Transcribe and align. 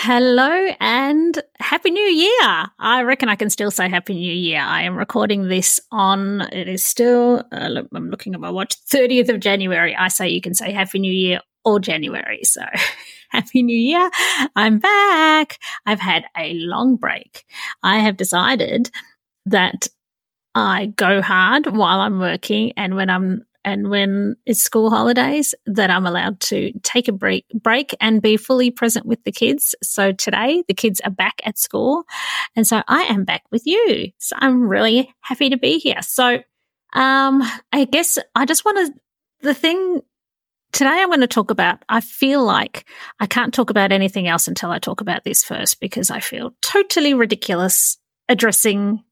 Hello 0.00 0.68
and 0.78 1.42
Happy 1.58 1.90
New 1.90 2.00
Year. 2.00 2.66
I 2.78 3.02
reckon 3.02 3.28
I 3.28 3.34
can 3.34 3.50
still 3.50 3.72
say 3.72 3.88
Happy 3.88 4.14
New 4.14 4.32
Year. 4.32 4.60
I 4.60 4.82
am 4.82 4.96
recording 4.96 5.48
this 5.48 5.80
on, 5.90 6.42
it 6.52 6.68
is 6.68 6.84
still, 6.84 7.42
uh, 7.50 7.66
look, 7.66 7.88
I'm 7.92 8.08
looking 8.08 8.32
at 8.32 8.38
my 8.38 8.48
watch, 8.48 8.76
30th 8.86 9.28
of 9.28 9.40
January. 9.40 9.96
I 9.96 10.06
say 10.06 10.28
you 10.28 10.40
can 10.40 10.54
say 10.54 10.70
Happy 10.70 11.00
New 11.00 11.12
Year 11.12 11.40
or 11.64 11.80
January. 11.80 12.44
So 12.44 12.60
Happy 13.30 13.64
New 13.64 13.76
Year. 13.76 14.08
I'm 14.54 14.78
back. 14.78 15.58
I've 15.84 15.98
had 15.98 16.26
a 16.38 16.54
long 16.54 16.94
break. 16.94 17.44
I 17.82 17.98
have 17.98 18.16
decided 18.16 18.92
that 19.46 19.88
I 20.54 20.86
go 20.86 21.20
hard 21.20 21.66
while 21.66 21.98
I'm 21.98 22.20
working 22.20 22.70
and 22.76 22.94
when 22.94 23.10
I'm 23.10 23.44
and 23.64 23.90
when 23.90 24.36
it's 24.46 24.62
school 24.62 24.90
holidays 24.90 25.54
that 25.66 25.90
I'm 25.90 26.06
allowed 26.06 26.40
to 26.40 26.72
take 26.82 27.08
a 27.08 27.12
break 27.12 27.46
break 27.54 27.94
and 28.00 28.22
be 28.22 28.36
fully 28.36 28.70
present 28.70 29.06
with 29.06 29.22
the 29.24 29.32
kids. 29.32 29.74
So 29.82 30.12
today 30.12 30.64
the 30.68 30.74
kids 30.74 31.00
are 31.00 31.10
back 31.10 31.40
at 31.44 31.58
school 31.58 32.04
and 32.56 32.66
so 32.66 32.82
I 32.86 33.02
am 33.02 33.24
back 33.24 33.42
with 33.50 33.66
you. 33.66 34.10
So 34.18 34.36
I'm 34.38 34.68
really 34.68 35.12
happy 35.20 35.50
to 35.50 35.58
be 35.58 35.78
here. 35.78 36.02
So 36.02 36.42
um 36.94 37.42
I 37.72 37.84
guess 37.90 38.18
I 38.34 38.44
just 38.46 38.64
want 38.64 38.78
to 38.78 39.00
the 39.40 39.54
thing 39.54 40.00
today 40.72 40.90
I'm 40.90 41.08
going 41.08 41.20
to 41.20 41.26
talk 41.26 41.50
about 41.50 41.84
I 41.88 42.00
feel 42.00 42.44
like 42.44 42.86
I 43.20 43.26
can't 43.26 43.54
talk 43.54 43.70
about 43.70 43.92
anything 43.92 44.28
else 44.28 44.48
until 44.48 44.70
I 44.70 44.78
talk 44.78 45.00
about 45.00 45.24
this 45.24 45.44
first 45.44 45.80
because 45.80 46.10
I 46.10 46.20
feel 46.20 46.52
totally 46.62 47.14
ridiculous 47.14 47.98
addressing 48.28 49.02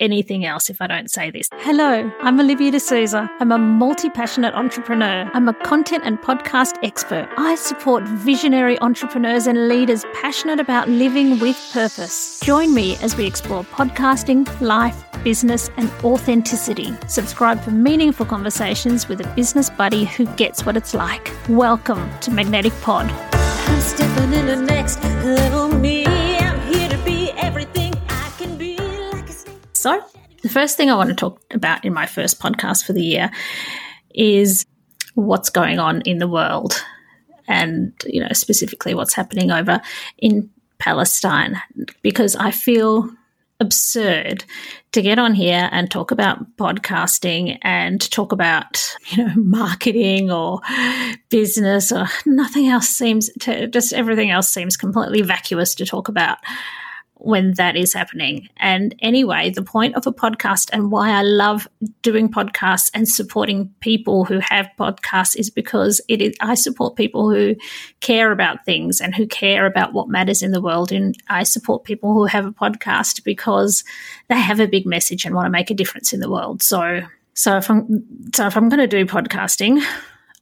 anything 0.00 0.44
else 0.44 0.70
if 0.70 0.80
I 0.80 0.86
don't 0.86 1.10
say 1.10 1.30
this. 1.30 1.48
Hello, 1.58 2.10
I'm 2.20 2.40
Olivia 2.40 2.72
de 2.72 2.80
Sousa. 2.80 3.30
I'm 3.38 3.52
a 3.52 3.58
multi 3.58 4.10
passionate 4.10 4.54
entrepreneur. 4.54 5.30
I'm 5.34 5.48
a 5.48 5.54
content 5.54 6.02
and 6.04 6.18
podcast 6.18 6.76
expert. 6.82 7.28
I 7.36 7.54
support 7.54 8.02
visionary 8.04 8.78
entrepreneurs 8.80 9.46
and 9.46 9.68
leaders 9.68 10.04
passionate 10.14 10.58
about 10.58 10.88
living 10.88 11.38
with 11.38 11.56
purpose. 11.72 12.40
Join 12.40 12.74
me 12.74 12.96
as 13.02 13.16
we 13.16 13.26
explore 13.26 13.62
podcasting, 13.64 14.48
life, 14.60 15.04
business, 15.22 15.70
and 15.76 15.90
authenticity. 16.02 16.92
Subscribe 17.06 17.60
for 17.60 17.70
meaningful 17.70 18.26
conversations 18.26 19.08
with 19.08 19.20
a 19.20 19.28
business 19.34 19.70
buddy 19.70 20.04
who 20.04 20.26
gets 20.36 20.64
what 20.64 20.76
it's 20.76 20.94
like. 20.94 21.30
Welcome 21.48 22.10
to 22.20 22.30
Magnetic 22.30 22.72
Pod. 22.80 23.10
So, 29.80 30.04
the 30.42 30.50
first 30.50 30.76
thing 30.76 30.90
I 30.90 30.94
want 30.94 31.08
to 31.08 31.14
talk 31.14 31.40
about 31.54 31.86
in 31.86 31.94
my 31.94 32.04
first 32.04 32.38
podcast 32.38 32.84
for 32.84 32.92
the 32.92 33.02
year 33.02 33.30
is 34.14 34.66
what's 35.14 35.48
going 35.48 35.78
on 35.78 36.02
in 36.02 36.18
the 36.18 36.28
world 36.28 36.84
and, 37.48 37.94
you 38.04 38.20
know, 38.20 38.28
specifically 38.34 38.92
what's 38.92 39.14
happening 39.14 39.50
over 39.50 39.80
in 40.18 40.50
Palestine 40.78 41.62
because 42.02 42.36
I 42.36 42.50
feel 42.50 43.08
absurd 43.58 44.44
to 44.92 45.00
get 45.00 45.18
on 45.18 45.32
here 45.32 45.70
and 45.72 45.90
talk 45.90 46.10
about 46.10 46.58
podcasting 46.58 47.56
and 47.62 48.10
talk 48.10 48.32
about 48.32 48.96
you 49.12 49.24
know 49.24 49.32
marketing 49.36 50.30
or 50.30 50.60
business 51.30 51.90
or 51.90 52.06
nothing 52.26 52.68
else 52.68 52.88
seems 52.88 53.30
to 53.40 53.66
just 53.66 53.94
everything 53.94 54.30
else 54.30 54.50
seems 54.50 54.76
completely 54.76 55.22
vacuous 55.22 55.74
to 55.74 55.86
talk 55.86 56.08
about 56.08 56.36
when 57.20 57.54
that 57.54 57.76
is 57.76 57.92
happening. 57.92 58.48
And 58.56 58.94
anyway, 59.00 59.50
the 59.50 59.62
point 59.62 59.94
of 59.94 60.06
a 60.06 60.12
podcast 60.12 60.70
and 60.72 60.90
why 60.90 61.10
I 61.10 61.22
love 61.22 61.68
doing 62.02 62.28
podcasts 62.28 62.90
and 62.94 63.08
supporting 63.08 63.72
people 63.80 64.24
who 64.24 64.38
have 64.40 64.68
podcasts 64.78 65.36
is 65.36 65.50
because 65.50 66.00
it 66.08 66.22
is, 66.22 66.34
I 66.40 66.54
support 66.54 66.96
people 66.96 67.30
who 67.30 67.56
care 68.00 68.32
about 68.32 68.64
things 68.64 69.00
and 69.00 69.14
who 69.14 69.26
care 69.26 69.66
about 69.66 69.92
what 69.92 70.08
matters 70.08 70.42
in 70.42 70.52
the 70.52 70.62
world. 70.62 70.92
And 70.92 71.16
I 71.28 71.42
support 71.42 71.84
people 71.84 72.14
who 72.14 72.24
have 72.24 72.46
a 72.46 72.52
podcast 72.52 73.22
because 73.24 73.84
they 74.28 74.40
have 74.40 74.60
a 74.60 74.66
big 74.66 74.86
message 74.86 75.24
and 75.24 75.34
want 75.34 75.46
to 75.46 75.50
make 75.50 75.70
a 75.70 75.74
difference 75.74 76.12
in 76.12 76.20
the 76.20 76.30
world. 76.30 76.62
So, 76.62 77.02
so 77.34 77.56
if 77.56 77.70
I'm, 77.70 78.30
so 78.34 78.46
if 78.46 78.56
I'm 78.56 78.68
going 78.68 78.80
to 78.80 78.86
do 78.86 79.04
podcasting, 79.04 79.82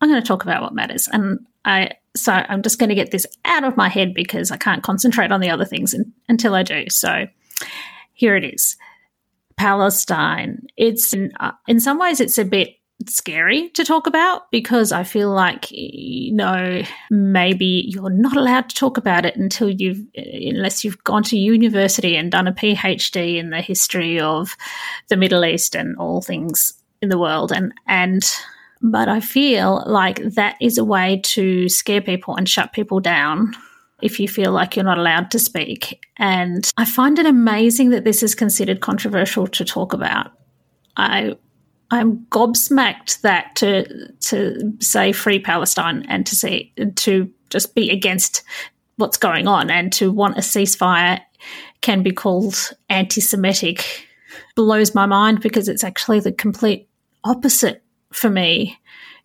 I'm 0.00 0.08
going 0.08 0.22
to 0.22 0.26
talk 0.26 0.44
about 0.44 0.62
what 0.62 0.74
matters. 0.74 1.08
And 1.12 1.46
I, 1.64 1.90
so 2.16 2.32
I'm 2.32 2.62
just 2.62 2.78
going 2.78 2.88
to 2.88 2.94
get 2.94 3.10
this 3.10 3.26
out 3.44 3.64
of 3.64 3.76
my 3.76 3.88
head 3.88 4.14
because 4.14 4.50
I 4.50 4.56
can't 4.56 4.82
concentrate 4.82 5.32
on 5.32 5.40
the 5.40 5.50
other 5.50 5.64
things 5.64 5.94
in, 5.94 6.12
until 6.28 6.54
I 6.54 6.62
do. 6.62 6.86
So 6.88 7.26
here 8.12 8.36
it 8.36 8.44
is. 8.44 8.76
Palestine. 9.56 10.66
It's 10.76 11.12
in, 11.12 11.32
uh, 11.40 11.52
in 11.66 11.80
some 11.80 11.98
ways 11.98 12.20
it's 12.20 12.38
a 12.38 12.44
bit 12.44 12.74
scary 13.06 13.68
to 13.70 13.84
talk 13.84 14.08
about 14.08 14.50
because 14.50 14.90
I 14.90 15.04
feel 15.04 15.30
like 15.30 15.68
you 15.70 16.34
know 16.34 16.82
maybe 17.10 17.84
you're 17.86 18.10
not 18.10 18.36
allowed 18.36 18.68
to 18.70 18.74
talk 18.74 18.96
about 18.96 19.24
it 19.24 19.36
until 19.36 19.70
you've 19.70 20.00
unless 20.16 20.82
you've 20.82 21.02
gone 21.04 21.22
to 21.24 21.38
university 21.38 22.16
and 22.16 22.32
done 22.32 22.48
a 22.48 22.52
PhD 22.52 23.36
in 23.36 23.50
the 23.50 23.60
history 23.60 24.18
of 24.18 24.56
the 25.08 25.16
Middle 25.16 25.44
East 25.44 25.76
and 25.76 25.96
all 25.96 26.22
things 26.22 26.74
in 27.00 27.08
the 27.08 27.18
world 27.18 27.52
and 27.52 27.72
and 27.86 28.28
but 28.82 29.08
I 29.08 29.20
feel 29.20 29.82
like 29.86 30.22
that 30.34 30.56
is 30.60 30.78
a 30.78 30.84
way 30.84 31.20
to 31.24 31.68
scare 31.68 32.00
people 32.00 32.36
and 32.36 32.48
shut 32.48 32.72
people 32.72 33.00
down 33.00 33.54
if 34.02 34.20
you 34.20 34.28
feel 34.28 34.52
like 34.52 34.76
you're 34.76 34.84
not 34.84 34.98
allowed 34.98 35.30
to 35.32 35.38
speak. 35.38 36.04
And 36.16 36.70
I 36.76 36.84
find 36.84 37.18
it 37.18 37.26
amazing 37.26 37.90
that 37.90 38.04
this 38.04 38.22
is 38.22 38.34
considered 38.34 38.80
controversial 38.80 39.46
to 39.48 39.64
talk 39.64 39.92
about. 39.92 40.32
I 40.96 41.36
I'm 41.90 42.26
gobsmacked 42.26 43.22
that 43.22 43.56
to 43.56 44.12
to 44.20 44.72
say 44.80 45.12
free 45.12 45.38
Palestine 45.38 46.04
and 46.08 46.26
to 46.26 46.36
say 46.36 46.72
to 46.96 47.32
just 47.50 47.74
be 47.74 47.90
against 47.90 48.42
what's 48.96 49.16
going 49.16 49.48
on 49.48 49.70
and 49.70 49.92
to 49.94 50.12
want 50.12 50.36
a 50.36 50.42
ceasefire 50.42 51.20
can 51.80 52.02
be 52.02 52.10
called 52.10 52.72
anti-Semitic 52.90 54.06
blows 54.54 54.94
my 54.94 55.06
mind 55.06 55.40
because 55.40 55.68
it's 55.68 55.84
actually 55.84 56.20
the 56.20 56.32
complete 56.32 56.88
opposite 57.24 57.82
for 58.12 58.30
me 58.30 58.78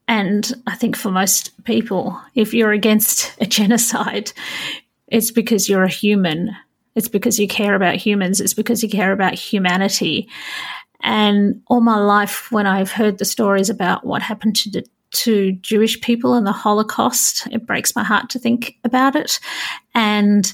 and 0.08 0.52
I 0.68 0.76
think 0.76 0.96
for 0.96 1.12
most 1.12 1.64
people, 1.64 2.20
if 2.36 2.54
you're 2.54 2.72
against 2.72 3.34
a 3.42 3.46
genocide, 3.46 4.32
it's 5.08 5.32
because 5.32 5.70
you're 5.70 5.84
a 5.84 5.90
human. 5.90 6.56
It's 6.96 7.08
because 7.08 7.40
you 7.40 7.48
care 7.48 7.76
about 7.76 7.96
humans. 7.96 8.40
It's 8.40 8.54
because 8.54 8.84
you 8.84 8.90
care 8.90 9.12
about 9.12 9.34
humanity. 9.34 10.30
And 11.02 11.62
all 11.68 11.82
my 11.82 11.98
life, 11.98 12.52
when 12.52 12.68
I've 12.68 12.92
heard 12.92 13.18
the 13.18 13.26
stories 13.26 13.70
about 13.70 14.06
what 14.06 14.22
happened 14.22 14.56
to 14.58 14.84
to 15.12 15.52
Jewish 15.52 16.02
people 16.02 16.34
in 16.34 16.44
the 16.44 16.52
Holocaust, 16.52 17.48
it 17.52 17.68
breaks 17.68 17.96
my 17.96 18.04
heart 18.04 18.32
to 18.32 18.40
think 18.40 18.78
about 18.84 19.16
it. 19.16 19.40
And 19.94 20.52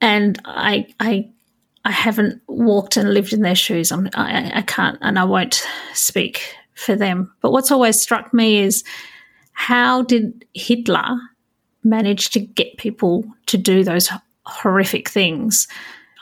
and 0.00 0.40
I 0.44 0.86
I 0.98 1.28
I 1.84 1.90
haven't 1.90 2.40
walked 2.48 2.96
and 2.96 3.12
lived 3.12 3.32
in 3.32 3.42
their 3.42 3.54
shoes. 3.54 3.92
I'm, 3.92 4.08
I, 4.14 4.52
I 4.56 4.62
can't, 4.62 4.98
and 5.00 5.18
I 5.18 5.24
won't 5.24 5.66
speak 5.94 6.57
for 6.78 6.94
them. 6.94 7.32
But 7.40 7.50
what's 7.50 7.70
always 7.70 8.00
struck 8.00 8.32
me 8.32 8.58
is 8.60 8.84
how 9.52 10.02
did 10.02 10.44
Hitler 10.54 11.18
manage 11.82 12.30
to 12.30 12.40
get 12.40 12.78
people 12.78 13.24
to 13.46 13.58
do 13.58 13.82
those 13.82 14.08
horrific 14.46 15.08
things? 15.08 15.66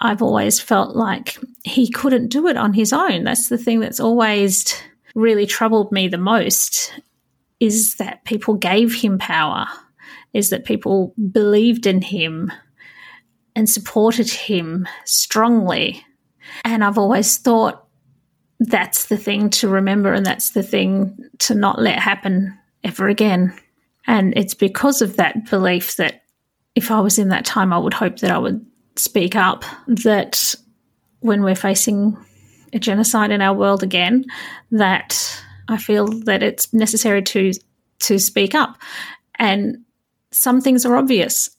I've 0.00 0.22
always 0.22 0.60
felt 0.60 0.96
like 0.96 1.38
he 1.64 1.90
couldn't 1.90 2.28
do 2.28 2.46
it 2.48 2.56
on 2.56 2.72
his 2.72 2.92
own. 2.92 3.24
That's 3.24 3.48
the 3.48 3.58
thing 3.58 3.80
that's 3.80 4.00
always 4.00 4.74
really 5.14 5.46
troubled 5.46 5.92
me 5.92 6.08
the 6.08 6.18
most 6.18 6.92
is 7.60 7.96
that 7.96 8.24
people 8.24 8.54
gave 8.54 8.94
him 8.94 9.18
power, 9.18 9.66
is 10.34 10.50
that 10.50 10.66
people 10.66 11.14
believed 11.32 11.86
in 11.86 12.02
him 12.02 12.52
and 13.54 13.68
supported 13.68 14.28
him 14.28 14.86
strongly. 15.06 16.04
And 16.64 16.84
I've 16.84 16.98
always 16.98 17.38
thought 17.38 17.85
that's 18.60 19.06
the 19.06 19.16
thing 19.16 19.50
to 19.50 19.68
remember 19.68 20.12
and 20.12 20.24
that's 20.24 20.50
the 20.50 20.62
thing 20.62 21.16
to 21.38 21.54
not 21.54 21.80
let 21.80 21.98
happen 21.98 22.56
ever 22.84 23.08
again. 23.08 23.54
And 24.06 24.32
it's 24.36 24.54
because 24.54 25.02
of 25.02 25.16
that 25.16 25.50
belief 25.50 25.96
that 25.96 26.22
if 26.74 26.90
I 26.90 27.00
was 27.00 27.18
in 27.18 27.28
that 27.28 27.44
time, 27.44 27.72
I 27.72 27.78
would 27.78 27.94
hope 27.94 28.18
that 28.18 28.30
I 28.30 28.38
would 28.38 28.64
speak 28.96 29.36
up 29.36 29.64
that 29.86 30.54
when 31.20 31.42
we're 31.42 31.54
facing 31.54 32.16
a 32.72 32.78
genocide 32.78 33.30
in 33.30 33.40
our 33.40 33.54
world 33.54 33.82
again, 33.82 34.24
that 34.70 35.42
I 35.68 35.76
feel 35.76 36.06
that 36.06 36.42
it's 36.42 36.72
necessary 36.72 37.22
to 37.22 37.52
to 37.98 38.18
speak 38.18 38.54
up. 38.54 38.76
And 39.38 39.78
some 40.30 40.60
things 40.60 40.84
are 40.84 40.96
obvious. 40.96 41.50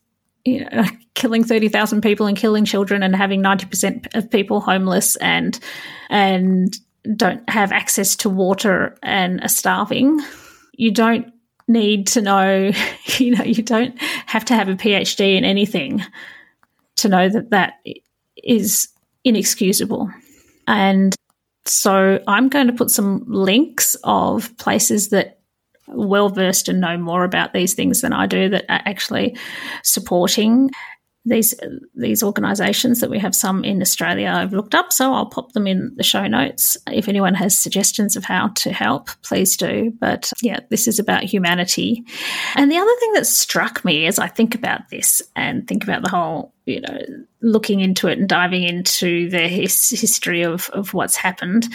You 0.45 0.65
know, 0.65 0.85
killing 1.15 1.43
30,000 1.43 2.01
people 2.01 2.27
and 2.27 2.37
killing 2.37 2.63
children 2.63 3.01
and 3.01 3.15
having 3.15 3.41
90% 3.41 4.15
of 4.15 4.29
people 4.29 4.61
homeless 4.61 5.15
and 5.17 5.59
and 6.09 6.77
don't 7.15 7.47
have 7.49 7.71
access 7.71 8.15
to 8.17 8.29
water 8.29 8.97
and 9.03 9.41
are 9.41 9.47
starving, 9.47 10.19
you 10.73 10.91
don't 10.91 11.31
need 11.67 12.07
to 12.07 12.21
know, 12.21 12.71
you 13.17 13.35
know, 13.35 13.43
you 13.43 13.63
don't 13.63 13.99
have 14.01 14.45
to 14.45 14.55
have 14.55 14.69
a 14.69 14.75
PhD 14.75 15.37
in 15.37 15.45
anything 15.45 16.03
to 16.97 17.09
know 17.09 17.29
that 17.29 17.51
that 17.51 17.75
is 18.43 18.87
inexcusable. 19.23 20.11
And 20.67 21.15
so 21.65 22.19
I'm 22.27 22.49
going 22.49 22.67
to 22.67 22.73
put 22.73 22.89
some 22.89 23.23
links 23.27 23.95
of 24.03 24.55
places 24.57 25.09
that 25.09 25.39
well 25.87 26.29
versed 26.29 26.67
and 26.67 26.81
know 26.81 26.97
more 26.97 27.23
about 27.23 27.53
these 27.53 27.73
things 27.73 28.01
than 28.01 28.13
I 28.13 28.25
do 28.25 28.49
that 28.49 28.65
are 28.69 28.81
actually 28.85 29.37
supporting 29.83 30.69
these 31.27 31.53
these 31.93 32.23
organisations 32.23 32.99
that 33.01 33.09
we 33.09 33.19
have 33.19 33.35
some 33.35 33.63
in 33.63 33.81
Australia 33.81 34.29
I've 34.29 34.53
looked 34.53 34.75
up, 34.75 34.93
so 34.93 35.13
I'll 35.13 35.29
pop 35.29 35.51
them 35.53 35.67
in 35.67 35.93
the 35.95 36.03
show 36.03 36.27
notes. 36.27 36.77
If 36.87 37.07
anyone 37.07 37.33
has 37.35 37.57
suggestions 37.57 38.15
of 38.15 38.23
how 38.23 38.49
to 38.49 38.71
help, 38.71 39.09
please 39.23 39.57
do. 39.57 39.93
But 39.99 40.31
yeah, 40.41 40.59
this 40.69 40.87
is 40.87 40.99
about 40.99 41.23
humanity. 41.23 42.03
And 42.55 42.71
the 42.71 42.77
other 42.77 42.95
thing 42.99 43.13
that 43.13 43.27
struck 43.27 43.83
me 43.83 44.05
as 44.05 44.19
I 44.19 44.27
think 44.27 44.55
about 44.55 44.89
this 44.89 45.21
and 45.35 45.67
think 45.67 45.83
about 45.83 46.03
the 46.03 46.09
whole, 46.09 46.53
you 46.65 46.81
know, 46.81 46.99
looking 47.41 47.79
into 47.79 48.07
it 48.07 48.17
and 48.17 48.29
diving 48.29 48.63
into 48.63 49.29
the 49.29 49.47
his, 49.47 49.89
history 49.89 50.43
of, 50.43 50.69
of 50.69 50.93
what's 50.93 51.15
happened 51.15 51.67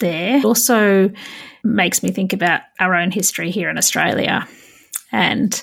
there 0.00 0.42
also 0.44 1.10
makes 1.62 2.02
me 2.02 2.10
think 2.10 2.32
about 2.32 2.62
our 2.80 2.94
own 2.94 3.10
history 3.10 3.50
here 3.50 3.70
in 3.70 3.78
Australia 3.78 4.46
and 5.12 5.62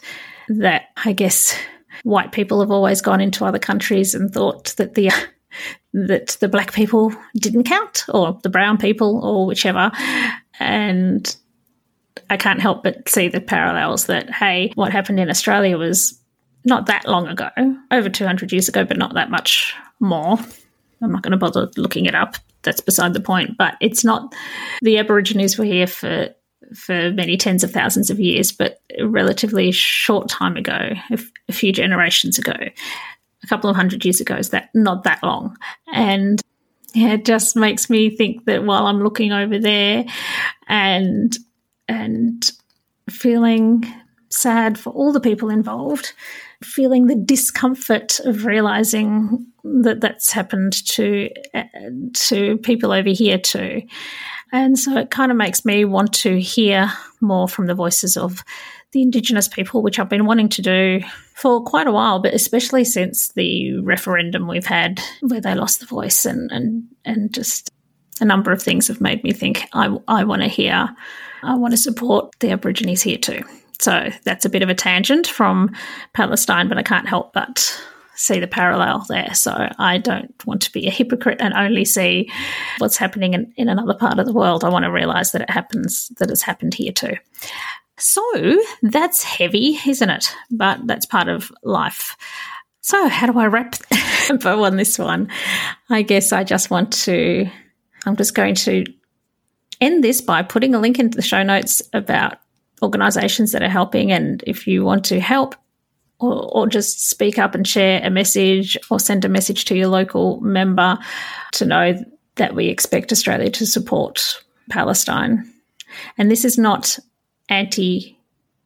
that 0.60 0.90
I 1.06 1.14
guess 1.14 1.58
white 2.04 2.32
people 2.32 2.60
have 2.62 2.72
always 2.72 3.02
gone 3.02 3.22
into 3.22 3.46
other 3.46 3.60
countries 3.60 4.14
and 4.16 4.32
thought 4.32 4.74
that 4.78 4.96
the 4.96 5.12
that 5.94 6.38
the 6.40 6.48
black 6.48 6.74
people 6.74 7.14
didn't 7.36 7.66
count 7.66 8.06
or 8.10 8.40
the 8.44 8.50
brown 8.50 8.78
people 8.78 9.24
or 9.24 9.46
whichever. 9.46 9.92
And 10.60 11.36
I 12.30 12.38
can't 12.38 12.62
help 12.62 12.84
but 12.84 13.08
see 13.10 13.28
the 13.28 13.42
parallels 13.42 14.06
that 14.06 14.30
hey 14.30 14.72
what 14.76 14.92
happened 14.92 15.20
in 15.20 15.30
Australia 15.30 15.78
was 15.78 16.18
not 16.64 16.86
that 16.86 17.08
long 17.08 17.28
ago 17.28 17.50
over 17.92 18.10
200 18.10 18.52
years 18.52 18.70
ago 18.70 18.86
but 18.86 18.98
not 18.98 19.14
that 19.16 19.30
much 19.30 19.74
more. 20.00 20.38
I'm 21.02 21.12
not 21.12 21.24
going 21.24 21.32
to 21.32 21.38
bother 21.38 21.70
looking 21.78 22.06
it 22.06 22.16
up. 22.16 22.36
That's 22.62 22.82
beside 22.82 23.14
the 23.14 23.20
point. 23.20 23.58
But 23.58 23.76
it's 23.82 24.04
not 24.04 24.36
the 24.82 25.00
aborigines 25.00 25.58
were 25.58 25.66
here 25.66 25.88
for 25.88 26.30
for 26.76 27.12
many 27.12 27.38
tens 27.38 27.64
of 27.64 27.72
thousands 27.72 28.10
of 28.10 28.20
years, 28.20 28.52
but 28.52 28.82
a 28.98 29.08
relatively 29.08 29.72
short 29.72 30.30
time 30.30 30.58
ago, 30.58 30.92
a 31.50 31.54
few 31.54 31.72
generations 31.72 32.40
ago, 32.40 32.54
a 32.54 33.48
couple 33.48 33.70
of 33.70 33.76
hundred 33.76 34.04
years 34.06 34.22
ago, 34.22 34.36
is 34.36 34.50
that 34.50 34.70
not 34.74 35.04
that 35.04 35.24
long. 35.24 35.58
And 35.94 36.42
yeah, 36.94 37.14
it 37.14 37.26
just 37.26 37.56
makes 37.56 37.90
me 37.90 38.16
think 38.16 38.46
that 38.46 38.64
while 38.64 38.88
I'm 38.88 39.04
looking 39.04 39.32
over 39.32 39.58
there 39.60 40.06
and 40.68 41.38
and 41.88 42.50
feeling 43.10 43.84
sad 44.30 44.78
for 44.78 44.92
all 44.92 45.12
the 45.12 45.20
people 45.20 45.50
involved, 45.50 46.14
feeling 46.64 47.08
the 47.08 47.16
discomfort 47.16 48.20
of 48.22 48.46
realizing 48.46 49.48
that 49.64 50.02
that's 50.02 50.32
happened 50.32 50.74
to 50.88 51.30
to 52.14 52.58
people 52.58 52.92
over 52.92 53.10
here 53.10 53.38
too. 53.38 53.82
And 54.52 54.78
so 54.78 54.98
it 54.98 55.12
kind 55.12 55.32
of 55.32 55.38
makes 55.38 55.64
me 55.64 55.86
want 55.86 56.14
to 56.16 56.40
hear 56.40 56.92
more 57.22 57.48
from 57.48 57.68
the 57.68 57.76
voices 57.76 58.18
of 58.18 58.44
the 58.92 59.02
Indigenous 59.02 59.48
people, 59.48 59.82
which 59.82 59.98
I've 59.98 60.10
been 60.10 60.26
wanting 60.26 60.50
to 60.50 60.62
do 60.62 61.02
for 61.36 61.64
quite 61.64 61.88
a 61.88 61.92
while, 61.92 62.20
but 62.20 62.34
especially 62.34 62.84
since 62.84 63.30
the 63.30 63.80
referendum 63.80 64.48
we've 64.48 64.66
had 64.66 65.02
where 65.22 65.40
they 65.40 65.56
lost 65.56 65.80
the 65.80 65.86
voice 65.86 66.26
and, 66.26 66.52
and, 66.52 66.84
and 67.06 67.34
just 67.34 67.70
a 68.20 68.26
number 68.26 68.52
of 68.52 68.62
things 68.62 68.90
have 68.90 69.00
made 69.00 69.24
me 69.24 69.32
think 69.32 69.66
I, 69.74 69.98
I 70.10 70.26
want 70.26 70.42
to 70.42 70.50
hear, 70.50 70.90
I 71.42 71.56
want 71.56 71.72
to 71.72 71.78
support 71.78 72.38
the 72.40 72.52
Aborigines 72.52 73.02
here 73.02 73.18
too. 73.18 73.44
So 73.82 74.12
that's 74.24 74.46
a 74.46 74.50
bit 74.50 74.62
of 74.62 74.70
a 74.70 74.76
tangent 74.76 75.28
from 75.28 75.72
Palestine, 76.14 76.70
but 76.70 76.78
I 76.78 76.84
can't 76.84 77.08
help 77.08 77.34
but 77.34 77.82
see 78.16 78.40
the 78.40 78.48
parallel 78.48 79.04
there. 79.10 79.34
So 79.34 79.70
I 79.80 79.98
don't 79.98 80.34
want 80.46 80.62
to 80.62 80.72
be 80.72 80.88
a 80.88 80.92
hypocrite 80.92 81.42
and 81.42 81.54
only 81.54 81.86
see 81.86 82.30
what's 82.78 82.98
happening 82.98 83.34
in, 83.34 83.52
in 83.58 83.70
another 83.70 83.96
part 83.96 84.20
of 84.20 84.26
the 84.26 84.34
world. 84.34 84.64
I 84.64 84.70
want 84.70 84.86
to 84.86 84.92
realize 84.92 85.32
that 85.32 85.42
it 85.42 85.50
happens, 85.50 86.10
that 86.20 86.30
it's 86.30 86.44
happened 86.44 86.76
here 86.76 86.92
too. 86.92 87.16
So 87.98 88.62
that's 88.84 89.24
heavy, 89.24 89.80
isn't 89.86 90.10
it? 90.10 90.36
But 90.52 90.86
that's 90.86 91.06
part 91.06 91.28
of 91.28 91.52
life. 91.64 92.16
So, 92.82 93.08
how 93.10 93.28
do 93.28 93.38
I 93.38 93.46
wrap 93.46 93.76
bow 94.42 94.64
on 94.64 94.78
this 94.78 94.98
one? 94.98 95.30
I 95.90 96.02
guess 96.02 96.32
I 96.32 96.44
just 96.44 96.72
want 96.72 96.92
to, 97.04 97.48
I'm 98.08 98.16
just 98.16 98.34
going 98.34 98.56
to 98.56 98.86
end 99.80 100.04
this 100.04 100.20
by 100.20 100.42
putting 100.42 100.74
a 100.74 100.80
link 100.80 100.98
into 100.98 101.16
the 101.16 101.22
show 101.22 101.44
notes 101.44 101.84
about 101.94 102.40
organizations 102.82 103.52
that 103.52 103.64
are 103.64 103.70
helping. 103.70 104.12
And 104.12 104.44
if 104.48 104.68
you 104.68 104.84
want 104.84 105.06
to 105.06 105.20
help 105.20 105.56
or, 106.20 106.50
or, 106.54 106.68
just 106.68 107.10
speak 107.10 107.40
up 107.40 107.56
and 107.56 107.68
share 107.68 108.00
a 108.04 108.12
message 108.12 108.78
or 108.92 109.00
send 109.00 109.26
a 109.26 109.30
message 109.30 109.66
to 109.66 109.76
your 109.76 109.88
local 109.88 110.40
member 110.42 111.00
to 111.54 111.66
know 111.66 111.96
that 112.36 112.54
we 112.54 112.68
expect 112.68 113.12
Australia 113.12 113.50
to 113.50 113.66
support 113.66 114.44
Palestine. 114.70 115.52
And 116.18 116.30
this 116.30 116.46
is 116.46 116.58
not 116.58 117.00
anti 117.50 118.18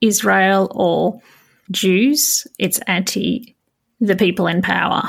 Israel 0.01 0.71
or 0.75 1.21
Jews, 1.71 2.45
it's 2.59 2.79
anti 2.87 3.55
the 3.99 4.15
people 4.15 4.47
in 4.47 4.61
power, 4.61 5.03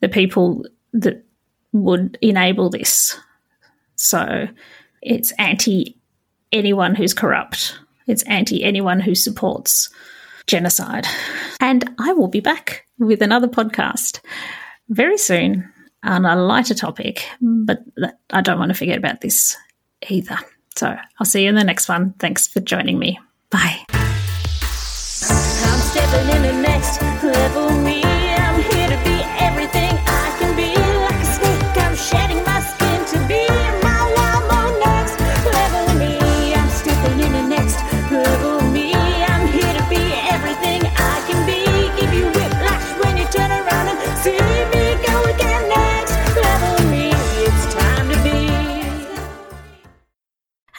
the 0.00 0.08
people 0.08 0.64
that 0.92 1.24
would 1.72 2.18
enable 2.20 2.70
this. 2.70 3.18
So 3.96 4.46
it's 5.02 5.32
anti 5.32 5.98
anyone 6.52 6.94
who's 6.94 7.14
corrupt, 7.14 7.78
it's 8.06 8.22
anti 8.24 8.62
anyone 8.62 9.00
who 9.00 9.14
supports 9.14 9.88
genocide. 10.46 11.06
And 11.60 11.88
I 11.98 12.12
will 12.12 12.28
be 12.28 12.40
back 12.40 12.86
with 12.98 13.22
another 13.22 13.48
podcast 13.48 14.20
very 14.88 15.18
soon 15.18 15.72
on 16.02 16.24
a 16.24 16.36
lighter 16.36 16.74
topic, 16.74 17.26
but 17.40 17.80
I 18.30 18.40
don't 18.40 18.58
want 18.58 18.70
to 18.70 18.78
forget 18.78 18.98
about 18.98 19.20
this 19.20 19.56
either. 20.08 20.38
So 20.76 20.96
I'll 21.18 21.26
see 21.26 21.42
you 21.42 21.48
in 21.48 21.54
the 21.54 21.64
next 21.64 21.88
one. 21.88 22.14
Thanks 22.18 22.46
for 22.46 22.60
joining 22.60 22.98
me. 22.98 23.18
Bye. 23.50 23.84